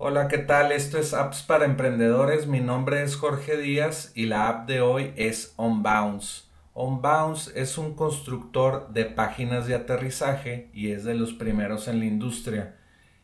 [0.00, 0.70] Hola, ¿qué tal?
[0.70, 2.46] Esto es Apps para Emprendedores.
[2.46, 6.44] Mi nombre es Jorge Díaz y la app de hoy es OnBounce.
[6.72, 12.04] OnBounce es un constructor de páginas de aterrizaje y es de los primeros en la
[12.04, 12.76] industria.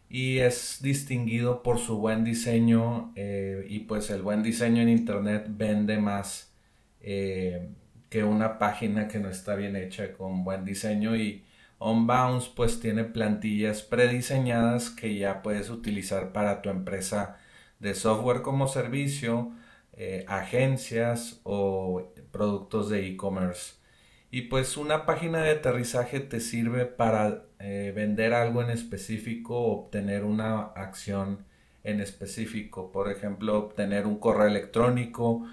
[0.08, 5.46] Y es distinguido por su buen diseño eh, y pues el buen diseño en Internet
[5.50, 6.52] vende más
[7.00, 7.68] eh,
[8.10, 11.44] que una página que no está bien hecha con buen diseño y
[11.84, 17.36] OnBounce pues tiene plantillas prediseñadas que ya puedes utilizar para tu empresa
[17.78, 19.52] de software como servicio,
[19.92, 23.74] eh, agencias o productos de e-commerce.
[24.30, 30.24] Y pues una página de aterrizaje te sirve para eh, vender algo en específico obtener
[30.24, 31.44] una acción
[31.84, 32.92] en específico.
[32.92, 35.46] Por ejemplo, obtener un correo electrónico,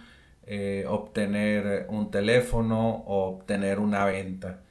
[0.45, 4.61] eh, obtener un teléfono o obtener una venta.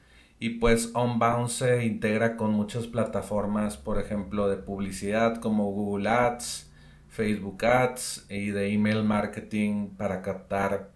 [0.42, 6.72] Y pues Onbound se integra con muchas plataformas, por ejemplo, de publicidad como Google Ads,
[7.08, 10.92] Facebook Ads y de email marketing para captar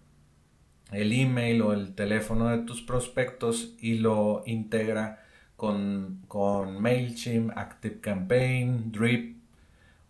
[0.91, 5.23] el email o el teléfono de tus prospectos y lo integra
[5.55, 9.37] con, con MailChimp, ActiveCampaign, Drip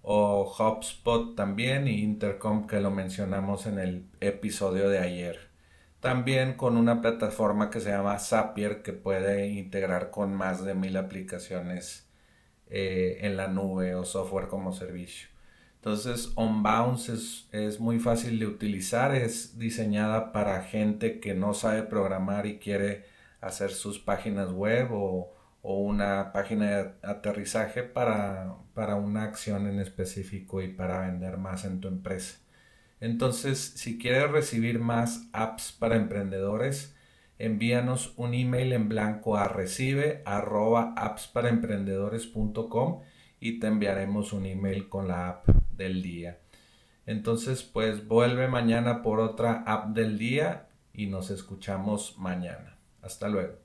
[0.01, 5.54] o HubSpot también y Intercom que lo mencionamos en el episodio de ayer.
[6.05, 10.97] También con una plataforma que se llama Zapier que puede integrar con más de mil
[10.97, 12.07] aplicaciones
[12.69, 15.29] eh, en la nube o software como servicio.
[15.77, 22.45] Entonces, OnBounce es, muy fácil de utilizar, es diseñada para gente que no sabe programar
[22.45, 23.05] y quiere
[23.41, 25.33] hacer sus páginas web o,
[25.63, 31.65] o una página de aterrizaje para, para una acción en específico y para vender más
[31.65, 32.44] en tu empresa.
[33.05, 36.95] Entonces, si quieres recibir más apps para emprendedores,
[37.37, 40.23] envíanos un email en blanco a recibe
[43.39, 46.39] y te enviaremos un email con la app del día.
[47.05, 52.79] Entonces, pues vuelve mañana por otra app del día y nos escuchamos mañana.
[53.03, 53.64] Hasta luego.